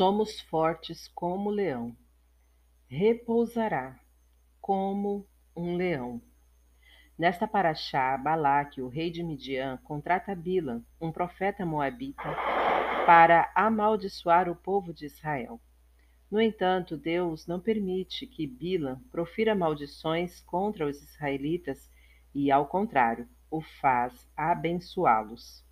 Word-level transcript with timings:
Somos 0.00 0.40
fortes 0.40 1.08
como 1.08 1.50
leão. 1.50 1.94
Repousará 2.88 4.00
como 4.58 5.28
um 5.54 5.76
leão. 5.76 6.22
Nesta 7.18 7.46
paraxá, 7.46 8.16
Balaque, 8.16 8.80
o 8.80 8.88
rei 8.88 9.10
de 9.10 9.22
Midian, 9.22 9.76
contrata 9.84 10.34
Bilam, 10.34 10.82
um 10.98 11.12
profeta 11.12 11.66
moabita, 11.66 12.34
para 13.04 13.52
amaldiçoar 13.54 14.48
o 14.48 14.56
povo 14.56 14.94
de 14.94 15.04
Israel. 15.04 15.60
No 16.30 16.40
entanto, 16.40 16.96
Deus 16.96 17.46
não 17.46 17.60
permite 17.60 18.26
que 18.26 18.46
Bilam 18.46 18.98
profira 19.12 19.54
maldições 19.54 20.40
contra 20.40 20.86
os 20.86 20.96
israelitas 21.02 21.90
e, 22.34 22.50
ao 22.50 22.66
contrário, 22.66 23.28
o 23.50 23.60
faz 23.60 24.26
abençoá-los. 24.34 25.62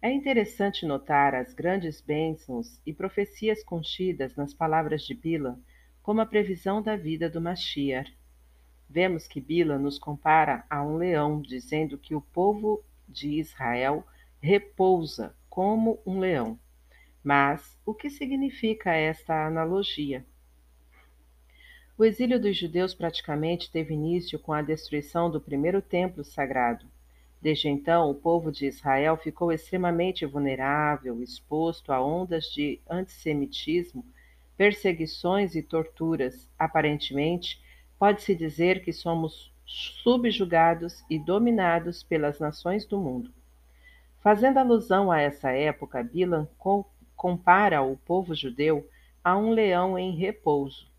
É 0.00 0.12
interessante 0.12 0.86
notar 0.86 1.34
as 1.34 1.52
grandes 1.52 2.00
bênçãos 2.00 2.80
e 2.86 2.92
profecias 2.92 3.64
contidas 3.64 4.36
nas 4.36 4.54
palavras 4.54 5.02
de 5.02 5.12
Bila 5.12 5.58
como 6.00 6.20
a 6.20 6.26
previsão 6.26 6.80
da 6.80 6.96
vida 6.96 7.28
do 7.28 7.40
Mashiach. 7.40 8.16
Vemos 8.88 9.26
que 9.26 9.40
Bila 9.40 9.76
nos 9.76 9.98
compara 9.98 10.64
a 10.70 10.84
um 10.84 10.96
leão, 10.96 11.42
dizendo 11.42 11.98
que 11.98 12.14
o 12.14 12.20
povo 12.20 12.82
de 13.08 13.40
Israel 13.40 14.06
repousa 14.40 15.34
como 15.50 16.00
um 16.06 16.20
leão. 16.20 16.56
Mas 17.22 17.76
o 17.84 17.92
que 17.92 18.08
significa 18.08 18.94
esta 18.94 19.46
analogia? 19.46 20.24
O 21.98 22.04
exílio 22.04 22.40
dos 22.40 22.56
judeus 22.56 22.94
praticamente 22.94 23.68
teve 23.72 23.94
início 23.94 24.38
com 24.38 24.52
a 24.52 24.62
destruição 24.62 25.28
do 25.28 25.40
primeiro 25.40 25.82
templo 25.82 26.22
sagrado. 26.22 26.86
Desde 27.40 27.68
então, 27.68 28.10
o 28.10 28.14
povo 28.14 28.50
de 28.50 28.66
Israel 28.66 29.16
ficou 29.16 29.52
extremamente 29.52 30.26
vulnerável, 30.26 31.22
exposto 31.22 31.92
a 31.92 32.02
ondas 32.02 32.46
de 32.46 32.80
antissemitismo, 32.90 34.04
perseguições 34.56 35.54
e 35.54 35.62
torturas. 35.62 36.50
Aparentemente, 36.58 37.62
pode-se 37.98 38.34
dizer 38.34 38.82
que 38.82 38.92
somos 38.92 39.52
subjugados 39.64 41.04
e 41.08 41.18
dominados 41.18 42.02
pelas 42.02 42.40
nações 42.40 42.84
do 42.84 42.98
mundo. 42.98 43.32
Fazendo 44.20 44.58
alusão 44.58 45.12
a 45.12 45.20
essa 45.20 45.50
época, 45.52 46.02
Bilan 46.02 46.48
compara 47.14 47.82
o 47.82 47.96
povo 47.98 48.34
judeu 48.34 48.88
a 49.22 49.36
um 49.36 49.50
leão 49.50 49.98
em 49.98 50.16
repouso. 50.16 50.90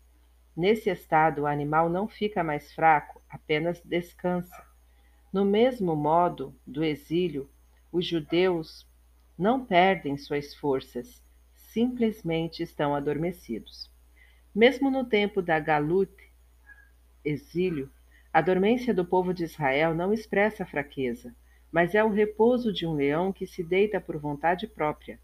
Nesse 0.56 0.88
estado, 0.88 1.42
o 1.42 1.46
animal 1.46 1.90
não 1.90 2.08
fica 2.08 2.42
mais 2.42 2.72
fraco, 2.72 3.20
apenas 3.28 3.80
descansa. 3.82 4.69
No 5.32 5.44
mesmo 5.44 5.94
modo 5.94 6.52
do 6.66 6.82
exílio, 6.82 7.48
os 7.92 8.04
judeus 8.04 8.84
não 9.38 9.64
perdem 9.64 10.16
suas 10.16 10.54
forças, 10.54 11.22
simplesmente 11.54 12.64
estão 12.64 12.96
adormecidos. 12.96 13.88
Mesmo 14.52 14.90
no 14.90 15.04
tempo 15.04 15.40
da 15.40 15.60
Galut, 15.60 16.12
exílio, 17.24 17.88
a 18.32 18.40
dormência 18.40 18.92
do 18.92 19.04
povo 19.04 19.32
de 19.32 19.44
Israel 19.44 19.94
não 19.94 20.12
expressa 20.12 20.66
fraqueza, 20.66 21.32
mas 21.70 21.94
é 21.94 22.02
o 22.02 22.10
repouso 22.10 22.72
de 22.72 22.84
um 22.84 22.94
leão 22.94 23.32
que 23.32 23.46
se 23.46 23.62
deita 23.62 24.00
por 24.00 24.16
vontade 24.16 24.66
própria. 24.66 25.20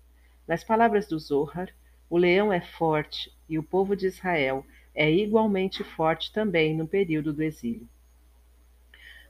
Nas 0.47 0.62
palavras 0.62 1.09
do 1.09 1.19
Zohar, 1.19 1.75
o 2.09 2.17
leão 2.17 2.53
é 2.53 2.61
forte 2.61 3.37
e 3.49 3.59
o 3.59 3.62
povo 3.62 3.97
de 3.97 4.07
Israel 4.07 4.65
é 4.95 5.11
igualmente 5.11 5.83
forte 5.83 6.33
também 6.33 6.77
no 6.77 6.87
período 6.87 7.33
do 7.33 7.43
exílio. 7.43 7.89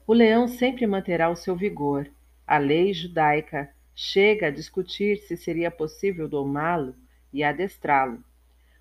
O 0.08 0.12
leão 0.12 0.46
sempre 0.46 0.86
manterá 0.86 1.28
o 1.28 1.34
seu 1.34 1.56
vigor. 1.56 2.08
A 2.46 2.58
lei 2.58 2.94
judaica 2.94 3.68
chega 3.92 4.46
a 4.46 4.50
discutir 4.50 5.18
se 5.18 5.36
seria 5.36 5.68
possível 5.68 6.28
domá-lo 6.28 6.94
e 7.32 7.42
adestrá-lo. 7.42 8.22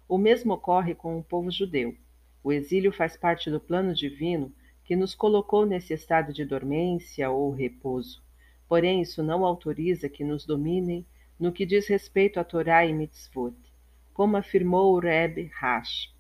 O 0.08 0.20
mesmo 0.20 0.54
ocorre 0.54 0.94
com 0.94 1.18
o 1.18 1.24
povo 1.24 1.50
judeu. 1.50 1.96
O 2.44 2.54
exílio 2.54 2.92
faz 2.92 3.18
parte 3.18 3.50
do 3.50 3.60
plano 3.60 3.92
divino 3.96 4.54
que 4.84 4.96
nos 4.96 5.16
colocou 5.16 5.66
nesse 5.66 5.96
estado 5.96 6.32
de 6.32 6.46
dormência 6.46 7.32
ou 7.32 7.50
repouso. 7.50 8.22
Porém, 8.68 9.02
isso 9.02 9.24
não 9.24 9.44
autoriza 9.44 10.08
que 10.08 10.24
nos 10.24 10.46
dominem 10.46 11.04
no 11.40 11.52
que 11.52 11.66
diz 11.66 11.88
respeito 11.88 12.40
à 12.40 12.44
Torá 12.44 12.86
e 12.86 12.94
Mitzvot, 12.94 13.56
como 14.14 14.38
afirmou 14.38 14.94
o 14.94 15.00
Rebbe 15.00 15.50
Rash. 15.56 16.14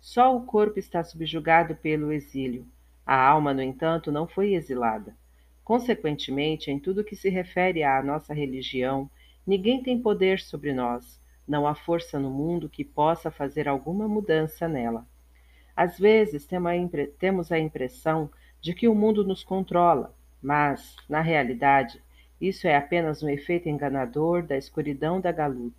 Só 0.00 0.36
o 0.36 0.44
corpo 0.44 0.76
está 0.76 1.04
subjugado 1.04 1.76
pelo 1.76 2.12
exílio, 2.12 2.66
a 3.06 3.16
alma, 3.16 3.52
no 3.52 3.62
entanto, 3.62 4.10
não 4.10 4.26
foi 4.26 4.54
exilada. 4.54 5.14
Consequentemente, 5.62 6.70
em 6.70 6.78
tudo 6.78 7.04
que 7.04 7.16
se 7.16 7.28
refere 7.28 7.82
à 7.82 8.02
nossa 8.02 8.34
religião, 8.34 9.10
ninguém 9.46 9.82
tem 9.82 10.00
poder 10.00 10.40
sobre 10.40 10.72
nós, 10.72 11.20
não 11.46 11.66
há 11.66 11.74
força 11.74 12.18
no 12.18 12.30
mundo 12.30 12.68
que 12.68 12.84
possa 12.84 13.30
fazer 13.30 13.68
alguma 13.68 14.08
mudança 14.08 14.66
nela. 14.68 15.06
Às 15.76 15.98
vezes 15.98 16.46
temos 17.18 17.52
a 17.52 17.58
impressão 17.58 18.30
de 18.60 18.72
que 18.74 18.88
o 18.88 18.94
mundo 18.94 19.24
nos 19.24 19.42
controla, 19.42 20.14
mas, 20.40 20.96
na 21.08 21.20
realidade, 21.20 22.02
isso 22.40 22.66
é 22.66 22.76
apenas 22.76 23.22
um 23.22 23.28
efeito 23.28 23.68
enganador 23.68 24.42
da 24.42 24.56
escuridão 24.56 25.20
da 25.20 25.32
galute. 25.32 25.76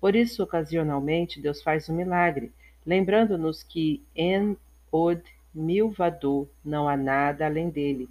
Por 0.00 0.14
isso, 0.14 0.42
ocasionalmente, 0.42 1.40
Deus 1.40 1.62
faz 1.62 1.88
um 1.88 1.94
milagre, 1.94 2.52
lembrando-nos 2.84 3.62
que 3.62 4.04
En 4.14 4.56
Od 4.90 5.22
Milvador, 5.56 6.46
não 6.62 6.86
há 6.86 6.96
nada 6.96 7.46
além 7.46 7.70
dele. 7.70 8.08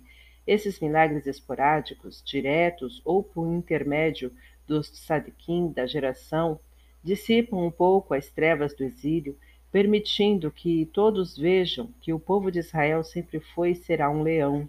Esses 0.47 0.79
milagres 0.79 1.27
esporádicos, 1.27 2.23
diretos 2.25 3.01
ou 3.05 3.23
por 3.23 3.47
intermédio 3.47 4.31
dos 4.67 4.89
tzadikim 4.89 5.71
da 5.71 5.85
geração, 5.85 6.59
dissipam 7.03 7.57
um 7.57 7.69
pouco 7.69 8.15
as 8.15 8.29
trevas 8.29 8.75
do 8.75 8.83
exílio, 8.83 9.37
permitindo 9.71 10.49
que 10.49 10.87
todos 10.87 11.37
vejam 11.37 11.93
que 12.01 12.11
o 12.11 12.19
povo 12.19 12.51
de 12.51 12.59
Israel 12.59 13.03
sempre 13.03 13.39
foi 13.39 13.71
e 13.71 13.75
será 13.75 14.09
um 14.09 14.23
leão, 14.23 14.67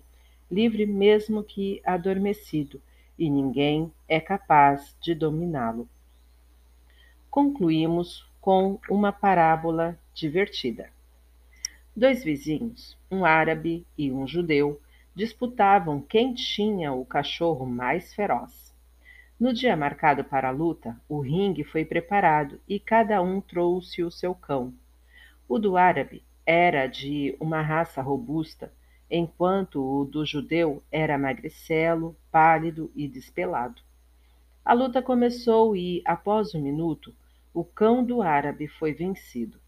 livre 0.50 0.84
mesmo 0.84 1.42
que 1.42 1.80
adormecido, 1.84 2.80
e 3.18 3.30
ninguém 3.30 3.90
é 4.06 4.20
capaz 4.20 4.94
de 5.00 5.14
dominá-lo. 5.14 5.88
Concluímos 7.30 8.26
com 8.40 8.78
uma 8.90 9.12
parábola 9.12 9.98
divertida. 10.14 10.95
Dois 11.98 12.22
vizinhos, 12.22 12.94
um 13.10 13.24
árabe 13.24 13.86
e 13.96 14.12
um 14.12 14.26
judeu, 14.26 14.78
disputavam 15.14 15.98
quem 15.98 16.34
tinha 16.34 16.92
o 16.92 17.06
cachorro 17.06 17.64
mais 17.64 18.12
feroz. 18.12 18.76
No 19.40 19.50
dia 19.50 19.74
marcado 19.74 20.22
para 20.22 20.48
a 20.48 20.52
luta, 20.52 20.94
o 21.08 21.20
ringue 21.20 21.64
foi 21.64 21.86
preparado 21.86 22.60
e 22.68 22.78
cada 22.78 23.22
um 23.22 23.40
trouxe 23.40 24.02
o 24.02 24.10
seu 24.10 24.34
cão. 24.34 24.74
O 25.48 25.58
do 25.58 25.78
árabe 25.78 26.22
era 26.44 26.86
de 26.86 27.34
uma 27.40 27.62
raça 27.62 28.02
robusta, 28.02 28.70
enquanto 29.10 29.82
o 29.82 30.04
do 30.04 30.22
judeu 30.26 30.82
era 30.92 31.16
magricelo, 31.16 32.14
pálido 32.30 32.92
e 32.94 33.08
despelado. 33.08 33.80
A 34.62 34.74
luta 34.74 35.00
começou 35.00 35.74
e, 35.74 36.02
após 36.04 36.54
um 36.54 36.60
minuto, 36.60 37.14
o 37.54 37.64
cão 37.64 38.04
do 38.04 38.20
árabe 38.20 38.68
foi 38.68 38.92
vencido. 38.92 39.58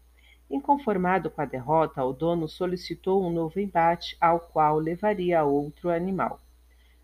Inconformado 0.49 1.29
com 1.29 1.41
a 1.41 1.45
derrota, 1.45 2.03
o 2.03 2.11
dono 2.11 2.47
solicitou 2.47 3.23
um 3.23 3.29
novo 3.29 3.59
embate, 3.59 4.17
ao 4.19 4.39
qual 4.39 4.77
levaria 4.79 5.43
outro 5.43 5.89
animal. 5.89 6.39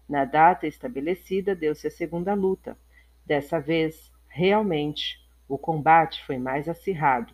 Na 0.09 0.25
data 0.25 0.65
estabelecida, 0.65 1.55
deu-se 1.55 1.87
a 1.87 1.91
segunda 1.91 2.33
luta. 2.33 2.77
Dessa 3.25 3.59
vez, 3.59 4.11
realmente, 4.27 5.23
o 5.47 5.57
combate 5.57 6.25
foi 6.25 6.37
mais 6.37 6.67
acirrado. 6.67 7.33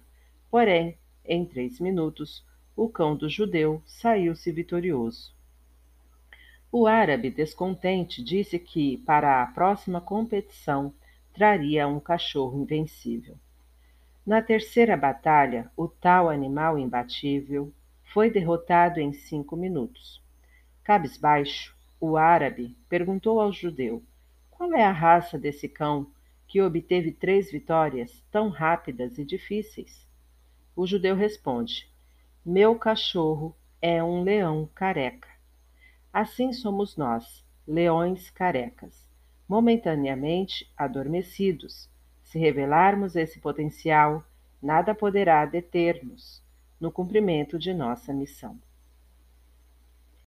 Porém, 0.49 0.97
em 1.23 1.45
três 1.45 1.79
minutos, 1.79 2.45
o 2.75 2.89
cão 2.89 3.15
do 3.15 3.29
judeu 3.29 3.81
saiu-se 3.85 4.51
vitorioso. 4.51 5.33
O 6.71 6.87
árabe, 6.87 7.29
descontente, 7.29 8.23
disse 8.23 8.57
que, 8.57 8.97
para 8.99 9.43
a 9.43 9.47
próxima 9.47 10.01
competição, 10.01 10.93
traria 11.33 11.87
um 11.87 11.99
cachorro 11.99 12.61
invencível. 12.61 13.37
Na 14.23 14.39
terceira 14.39 14.95
batalha, 14.95 15.71
o 15.75 15.87
tal 15.87 16.29
animal 16.29 16.77
imbatível 16.77 17.73
foi 18.13 18.29
derrotado 18.29 18.99
em 18.99 19.11
cinco 19.11 19.55
minutos. 19.55 20.21
Cabisbaixo, 20.83 21.75
o 21.99 22.15
árabe 22.15 22.77
perguntou 22.87 23.41
ao 23.41 23.51
judeu: 23.51 24.03
Qual 24.51 24.71
é 24.75 24.83
a 24.83 24.91
raça 24.91 25.39
desse 25.39 25.67
cão 25.67 26.11
que 26.47 26.61
obteve 26.61 27.11
três 27.11 27.51
vitórias 27.51 28.23
tão 28.29 28.49
rápidas 28.49 29.17
e 29.17 29.25
difíceis? 29.25 30.07
O 30.75 30.85
judeu 30.85 31.15
responde: 31.15 31.89
Meu 32.45 32.75
cachorro 32.75 33.55
é 33.81 34.03
um 34.03 34.21
leão 34.21 34.69
careca. 34.75 35.29
Assim 36.13 36.53
somos 36.53 36.95
nós, 36.95 37.43
leões 37.67 38.29
carecas, 38.29 39.09
momentaneamente 39.49 40.71
adormecidos 40.77 41.89
se 42.31 42.39
revelarmos 42.39 43.17
esse 43.17 43.41
potencial, 43.41 44.23
nada 44.63 44.95
poderá 44.95 45.45
deter-nos 45.45 46.41
no 46.79 46.89
cumprimento 46.89 47.59
de 47.59 47.73
nossa 47.73 48.13
missão. 48.13 48.57